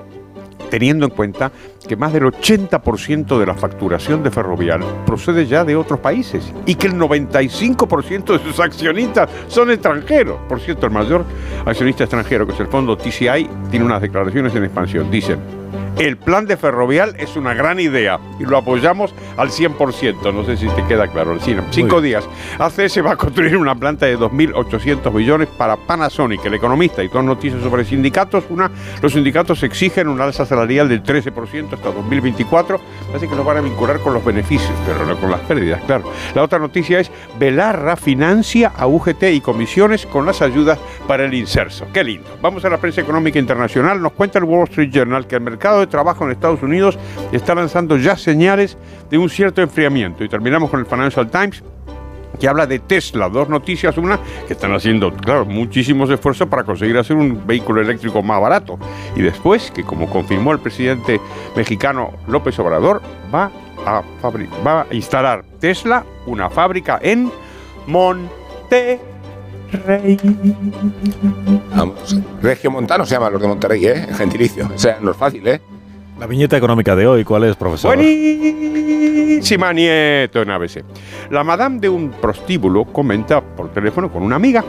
teniendo 0.74 1.06
en 1.06 1.12
cuenta 1.12 1.51
que 1.88 1.96
más 1.96 2.12
del 2.13 2.24
80% 2.24 3.38
de 3.38 3.46
la 3.46 3.53
facturación 3.53 4.24
de 4.24 4.32
Ferrovial 4.32 4.82
procede 5.06 5.46
ya 5.46 5.63
de 5.63 5.75
otros 5.75 6.00
países 6.00 6.51
y 6.65 6.74
que 6.74 6.88
el 6.88 6.96
95% 6.96 8.36
de 8.36 8.39
sus 8.39 8.60
accionistas 8.60 9.30
son 9.50 9.70
extranjeros. 9.70 10.39
Por 10.50 10.60
cierto, 10.60 10.88
el 10.88 10.92
mayor 10.92 11.25
accionista 11.63 12.06
extranjero, 12.06 12.48
que 12.48 12.53
es 12.53 12.60
el 12.60 12.65
fondo 12.65 12.98
TCI, 12.98 13.48
tiene 13.70 13.86
unas 13.86 14.01
declaraciones 14.01 14.56
en 14.56 14.63
expansión. 14.63 15.12
Dicen, 15.12 15.62
el 15.98 16.18
plan 16.18 16.46
de 16.46 16.58
Ferrovial 16.58 17.16
es 17.18 17.36
una 17.36 17.54
gran 17.54 17.80
idea 17.80 18.20
y 18.40 18.44
lo 18.44 18.58
apoyamos 18.58 19.14
al 19.38 19.50
100%. 19.50 20.34
No 20.34 20.44
sé 20.44 20.58
si 20.58 20.68
te 20.68 20.84
queda 20.86 21.08
claro. 21.08 21.38
Cinco 21.72 22.02
días, 22.02 22.28
ACS 22.60 23.06
va 23.06 23.12
a 23.12 23.16
construir 23.16 23.58
una 23.58 23.76
planta 23.76 24.06
de 24.06 24.18
2.800 24.18 25.12
millones 25.14 25.48
para 25.58 25.78
Panasonic. 25.78 26.44
El 26.46 26.56
economista 26.56 27.04
y 27.04 27.08
dos 27.08 27.24
noticias 27.24 27.62
sobre 27.62 27.86
sindicatos. 27.86 28.46
Una, 28.50 28.72
los 29.02 29.14
sindicatos 29.14 29.62
exigen 29.64 30.08
un 30.08 30.20
alza 30.20 30.46
salarial 30.46 30.90
del 30.90 31.04
13% 31.04 31.74
hasta 31.74 31.92
2024. 31.92 32.80
Así 33.16 33.28
que 33.28 33.36
lo 33.36 33.44
van 33.44 33.58
a 33.58 33.62
vincular 33.62 34.00
con 34.00 34.14
los 34.14 34.26
beneficios, 34.26 34.74
pero 34.86 35.06
no 35.06 35.16
con 35.18 35.30
las 35.32 35.42
pérdidas, 35.42 35.82
claro. 35.84 36.12
La 36.34 36.44
otra 36.44 36.60
noticia 36.60 37.00
es 37.00 37.12
Belarra 37.38 37.96
financia 37.96 38.72
a 38.76 38.88
UGT 38.88 39.24
y 39.34 39.42
comisiones 39.42 40.06
con 40.06 40.26
las 40.26 40.42
ayudas 40.42 40.80
para 41.08 41.26
el 41.26 41.34
inserso. 41.34 41.86
Qué 41.94 42.04
lindo. 42.04 42.30
Vamos 42.42 42.66
a 42.66 42.70
la 42.70 42.78
prensa 42.78 43.02
económica 43.02 43.40
internacional. 43.40 44.02
Nos 44.02 44.14
cuenta 44.14 44.40
el 44.40 44.46
Wall 44.46 44.68
Street 44.70 44.90
Journal 44.92 45.28
que 45.28 45.36
el 45.36 45.42
mercado 45.42 45.83
de 45.86 45.92
trabajo 45.92 46.25
en 46.25 46.32
Estados 46.32 46.62
Unidos 46.62 46.98
está 47.32 47.56
lanzando 47.56 47.98
ya 47.98 48.18
señales 48.18 48.78
de 49.10 49.18
un 49.18 49.30
cierto 49.30 49.62
enfriamiento. 49.62 50.24
Y 50.24 50.30
terminamos 50.30 50.70
con 50.70 50.80
el 50.80 50.86
Financial 50.86 51.30
Times 51.30 51.63
que 52.40 52.48
habla 52.48 52.66
de 52.66 52.80
Tesla. 52.80 53.30
Dos 53.30 53.50
noticias. 53.50 53.98
Una, 53.98 54.20
que 54.48 54.54
están 54.54 54.74
haciendo, 54.74 55.12
claro, 55.13 55.46
muchísimos 55.46 56.10
esfuerzos 56.10 56.48
para 56.48 56.63
conseguir 56.63 56.98
hacer 56.98 57.16
un 57.16 57.46
vehículo 57.46 57.82
eléctrico 57.82 58.22
más 58.22 58.42
barato. 58.42 58.78
Y 59.16 59.22
después, 59.22 59.72
que 59.72 59.84
como 59.84 60.10
confirmó 60.10 60.52
el 60.52 60.60
presidente 60.60 61.20
mexicano 61.56 62.12
López 62.28 62.58
Obrador, 62.60 63.02
va 63.34 63.52
a, 63.86 64.02
va 64.66 64.82
a 64.82 64.94
instalar 64.94 65.44
Tesla 65.60 66.04
una 66.25 66.50
fábrica 66.50 67.00
en 67.02 67.32
Monterrey. 67.88 69.00
Vamos. 71.75 72.18
Regio 72.42 72.72
Montano 72.72 73.06
se 73.06 73.16
llama 73.16 73.30
los 73.30 73.42
de 73.42 73.48
Monterrey, 73.48 73.86
¿eh? 73.86 74.06
En 74.10 74.16
gentilicio. 74.16 74.70
O 74.74 74.78
sea, 74.78 75.00
no 75.02 75.12
es 75.12 75.18
fácil, 75.18 75.48
¿eh? 75.48 75.62
La 76.24 76.27
viñeta 76.27 76.56
económica 76.56 76.96
de 76.96 77.06
hoy, 77.06 77.25
¿cuál 77.25 77.44
es, 77.44 77.58
profesor? 77.58 77.98
Buenísima 77.98 79.74
nieto 79.74 80.42
en 80.42 80.51
ABC. 80.51 80.82
La 81.30 81.44
madame 81.44 81.82
de 81.82 81.89
un 81.89 82.12
prostíbulo 82.12 82.86
comenta 82.86 83.42
por 83.42 83.74
teléfono 83.74 84.10
con 84.10 84.24
una 84.24 84.38
amiga. 84.38 84.63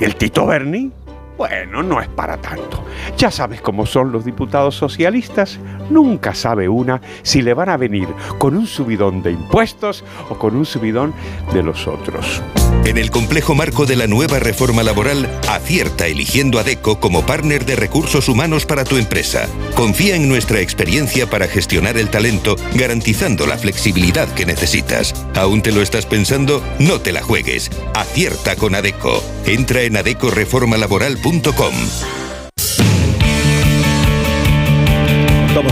¿El 0.00 0.16
Tito 0.16 0.46
Berni? 0.46 0.90
Bueno, 1.36 1.82
no 1.82 2.00
es 2.00 2.08
para 2.08 2.36
tanto. 2.36 2.84
Ya 3.16 3.30
sabes 3.30 3.60
cómo 3.60 3.86
son 3.86 4.12
los 4.12 4.24
diputados 4.24 4.76
socialistas. 4.76 5.58
Nunca 5.90 6.34
sabe 6.34 6.68
una 6.68 7.00
si 7.22 7.42
le 7.42 7.54
van 7.54 7.68
a 7.68 7.76
venir 7.76 8.08
con 8.38 8.56
un 8.56 8.66
subidón 8.66 9.22
de 9.22 9.32
impuestos 9.32 10.04
o 10.28 10.38
con 10.38 10.56
un 10.56 10.66
subidón 10.66 11.14
de 11.52 11.62
los 11.62 11.86
otros. 11.88 12.42
En 12.84 12.98
el 12.98 13.10
complejo 13.10 13.54
marco 13.54 13.86
de 13.86 13.96
la 13.96 14.06
nueva 14.08 14.40
reforma 14.40 14.82
laboral, 14.82 15.28
acierta 15.48 16.06
eligiendo 16.06 16.58
a 16.58 16.64
DECO 16.64 16.98
como 16.98 17.24
partner 17.24 17.64
de 17.64 17.76
recursos 17.76 18.28
humanos 18.28 18.66
para 18.66 18.84
tu 18.84 18.96
empresa. 18.96 19.48
Confía 19.76 20.16
en 20.16 20.28
nuestra 20.28 20.60
experiencia 20.60 21.30
para 21.30 21.46
gestionar 21.46 21.96
el 21.96 22.10
talento, 22.10 22.56
garantizando 22.74 23.46
la 23.46 23.56
flexibilidad 23.56 24.28
que 24.34 24.46
necesitas. 24.46 25.14
¿Aún 25.36 25.62
te 25.62 25.70
lo 25.70 25.80
estás 25.80 26.06
pensando? 26.06 26.62
No 26.80 27.00
te 27.00 27.12
la 27.12 27.22
juegues. 27.22 27.70
Acierta 27.94 28.56
con 28.56 28.74
ADECO. 28.74 29.22
Entra 29.46 29.82
en 29.82 29.96
adecoreformalaboral.com 29.96 31.21
elmundo.com. 31.22 32.31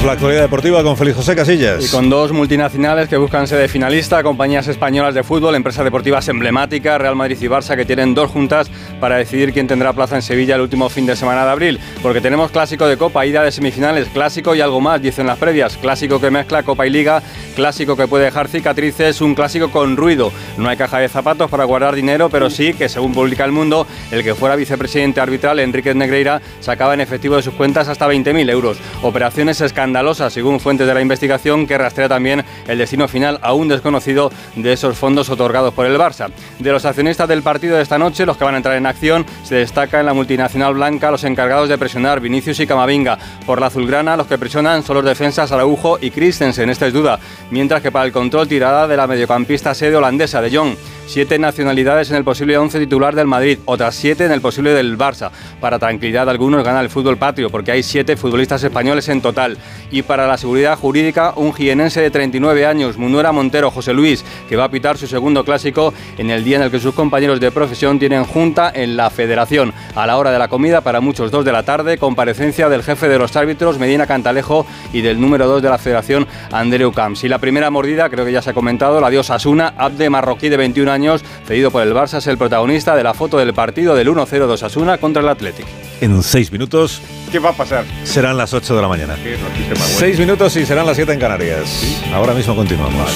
La 0.04 0.12
actualidad 0.12 0.40
deportiva 0.40 0.82
con 0.82 0.96
Félix 0.96 1.18
José 1.18 1.36
Casillas. 1.36 1.84
Y 1.84 1.88
con 1.90 2.08
dos 2.08 2.32
multinacionales 2.32 3.06
que 3.06 3.18
buscan 3.18 3.46
sede 3.46 3.68
finalista, 3.68 4.22
compañías 4.22 4.66
españolas 4.66 5.14
de 5.14 5.22
fútbol, 5.22 5.54
empresas 5.54 5.84
deportivas 5.84 6.26
emblemáticas, 6.28 6.98
Real 6.98 7.14
Madrid 7.14 7.36
y 7.38 7.46
Barça, 7.48 7.76
que 7.76 7.84
tienen 7.84 8.14
dos 8.14 8.30
juntas 8.30 8.70
para 8.98 9.16
decidir 9.16 9.52
quién 9.52 9.66
tendrá 9.66 9.92
plaza 9.92 10.16
en 10.16 10.22
Sevilla 10.22 10.54
el 10.54 10.62
último 10.62 10.88
fin 10.88 11.04
de 11.04 11.16
semana 11.16 11.44
de 11.44 11.50
abril. 11.50 11.80
Porque 12.02 12.22
tenemos 12.22 12.50
clásico 12.50 12.86
de 12.86 12.96
Copa, 12.96 13.26
ida 13.26 13.42
de 13.42 13.52
semifinales, 13.52 14.08
clásico 14.08 14.54
y 14.54 14.62
algo 14.62 14.80
más, 14.80 15.02
dicen 15.02 15.26
las 15.26 15.36
previas. 15.36 15.76
Clásico 15.76 16.18
que 16.18 16.30
mezcla 16.30 16.62
Copa 16.62 16.86
y 16.86 16.90
Liga, 16.90 17.22
clásico 17.54 17.94
que 17.94 18.08
puede 18.08 18.24
dejar 18.24 18.48
cicatrices, 18.48 19.20
un 19.20 19.34
clásico 19.34 19.70
con 19.70 19.98
ruido. 19.98 20.32
No 20.56 20.70
hay 20.70 20.78
caja 20.78 20.98
de 20.98 21.10
zapatos 21.10 21.50
para 21.50 21.64
guardar 21.64 21.94
dinero, 21.94 22.30
pero 22.30 22.48
sí 22.48 22.72
que, 22.72 22.88
según 22.88 23.12
publica 23.12 23.44
El 23.44 23.52
Mundo, 23.52 23.86
el 24.10 24.24
que 24.24 24.34
fuera 24.34 24.56
vicepresidente 24.56 25.20
arbitral, 25.20 25.58
Enrique 25.60 25.94
Negreira, 25.94 26.40
sacaba 26.60 26.94
en 26.94 27.02
efectivo 27.02 27.36
de 27.36 27.42
sus 27.42 27.52
cuentas 27.52 27.86
hasta 27.88 28.08
20.000 28.08 28.50
euros. 28.50 28.78
Operaciones 29.02 29.60
escandalosas, 29.60 29.89
según 30.30 30.60
fuentes 30.60 30.86
de 30.86 30.94
la 30.94 31.00
investigación, 31.00 31.66
que 31.66 31.76
rastrea 31.76 32.08
también 32.08 32.44
el 32.68 32.78
destino 32.78 33.08
final 33.08 33.38
aún 33.42 33.68
desconocido 33.68 34.30
de 34.54 34.72
esos 34.72 34.96
fondos 34.96 35.28
otorgados 35.30 35.74
por 35.74 35.86
el 35.86 35.98
Barça. 35.98 36.30
De 36.58 36.70
los 36.70 36.84
accionistas 36.84 37.28
del 37.28 37.42
partido 37.42 37.76
de 37.76 37.82
esta 37.82 37.98
noche, 37.98 38.24
los 38.24 38.36
que 38.36 38.44
van 38.44 38.54
a 38.54 38.58
entrar 38.58 38.76
en 38.76 38.86
acción, 38.86 39.26
se 39.42 39.56
destaca 39.56 40.00
en 40.00 40.06
la 40.06 40.14
multinacional 40.14 40.74
blanca 40.74 41.10
los 41.10 41.24
encargados 41.24 41.68
de 41.68 41.78
presionar 41.78 42.20
Vinicius 42.20 42.60
y 42.60 42.66
Camavinga. 42.66 43.18
Por 43.46 43.60
la 43.60 43.66
azulgrana, 43.66 44.16
los 44.16 44.26
que 44.26 44.38
presionan 44.38 44.82
son 44.82 44.96
los 44.96 45.04
defensas 45.04 45.52
Araujo 45.52 45.98
y 46.00 46.10
Christensen, 46.10 46.70
esta 46.70 46.86
es 46.86 46.92
duda. 46.92 47.18
Mientras 47.50 47.82
que 47.82 47.90
para 47.90 48.04
el 48.04 48.12
control 48.12 48.48
tirada 48.48 48.86
de 48.86 48.96
la 48.96 49.06
mediocampista 49.06 49.74
sede 49.74 49.96
holandesa 49.96 50.40
de 50.40 50.56
Jong. 50.56 50.74
Siete 51.06 51.40
nacionalidades 51.40 52.08
en 52.10 52.16
el 52.16 52.22
posible 52.22 52.56
11 52.56 52.78
titular 52.78 53.16
del 53.16 53.26
Madrid, 53.26 53.58
otras 53.64 53.96
siete 53.96 54.26
en 54.26 54.32
el 54.32 54.40
posible 54.40 54.70
del 54.70 54.96
Barça. 54.96 55.30
Para 55.60 55.80
tranquilidad 55.80 56.26
de 56.26 56.30
algunos 56.30 56.62
gana 56.62 56.80
el 56.80 56.88
fútbol 56.88 57.16
patrio, 57.16 57.50
porque 57.50 57.72
hay 57.72 57.82
siete 57.82 58.16
futbolistas 58.16 58.62
españoles 58.62 59.08
en 59.08 59.20
total. 59.20 59.58
Y 59.90 60.02
para 60.02 60.26
la 60.26 60.36
seguridad 60.36 60.78
jurídica, 60.78 61.32
un 61.36 61.52
jienense 61.52 62.00
de 62.00 62.10
39 62.10 62.66
años, 62.66 62.96
Munuera 62.96 63.32
Montero 63.32 63.70
José 63.70 63.92
Luis, 63.92 64.24
que 64.48 64.56
va 64.56 64.64
a 64.64 64.70
pitar 64.70 64.98
su 64.98 65.06
segundo 65.06 65.44
clásico 65.44 65.92
en 66.18 66.30
el 66.30 66.44
día 66.44 66.56
en 66.56 66.62
el 66.62 66.70
que 66.70 66.78
sus 66.78 66.94
compañeros 66.94 67.40
de 67.40 67.50
profesión 67.50 67.98
tienen 67.98 68.24
junta 68.24 68.70
en 68.74 68.96
la 68.96 69.10
federación. 69.10 69.72
A 69.94 70.06
la 70.06 70.16
hora 70.16 70.30
de 70.30 70.38
la 70.38 70.48
comida, 70.48 70.80
para 70.80 71.00
muchos 71.00 71.30
dos 71.30 71.44
de 71.44 71.52
la 71.52 71.62
tarde, 71.62 71.98
comparecencia 71.98 72.68
del 72.68 72.82
jefe 72.82 73.08
de 73.08 73.18
los 73.18 73.34
árbitros, 73.36 73.78
Medina 73.78 74.06
Cantalejo, 74.06 74.66
y 74.92 75.00
del 75.00 75.20
número 75.20 75.46
dos 75.46 75.62
de 75.62 75.68
la 75.68 75.78
federación, 75.78 76.26
Andreu 76.52 76.92
Camps. 76.92 77.24
Y 77.24 77.28
la 77.28 77.38
primera 77.38 77.70
mordida, 77.70 78.08
creo 78.10 78.24
que 78.24 78.32
ya 78.32 78.42
se 78.42 78.50
ha 78.50 78.54
comentado, 78.54 79.00
la 79.00 79.10
dio 79.10 79.20
Asuna, 79.20 79.74
Abde 79.76 80.10
Marroquí 80.10 80.48
de 80.48 80.56
21 80.56 80.90
años, 80.90 81.24
cedido 81.46 81.70
por 81.70 81.82
el 81.82 81.94
Barça, 81.94 82.18
es 82.18 82.26
el 82.26 82.38
protagonista 82.38 82.96
de 82.96 83.02
la 83.02 83.14
foto 83.14 83.38
del 83.38 83.54
partido 83.54 83.94
del 83.94 84.08
1-0 84.08 84.46
de 84.46 84.66
Asuna 84.66 84.98
contra 84.98 85.22
el 85.22 85.28
Athletic. 85.28 85.66
En 86.00 86.22
seis 86.22 86.50
minutos 86.50 87.02
¿Qué 87.30 87.38
va 87.38 87.50
a 87.50 87.52
pasar? 87.52 87.84
Serán 88.02 88.36
las 88.36 88.52
8 88.52 88.74
de 88.74 88.82
la 88.82 88.88
mañana. 88.88 89.16
Qué 89.22 90.16
minutos 90.18 90.56
y 90.56 90.66
serán 90.66 90.86
las 90.86 90.96
7 90.96 91.12
en 91.12 91.20
Canarias. 91.20 92.02
Ahora 92.12 92.34
mismo 92.34 92.56
continuamos. 92.56 93.08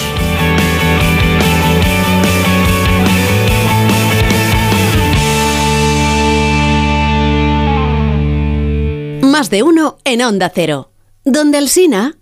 Más 9.23 9.51
de 9.51 9.65
uno 9.65 9.99
en 10.05 10.23
Onda 10.23 10.53
Cero. 10.55 10.93
Donde 11.25 11.59
el 11.59 11.69
Sina. 11.69 12.17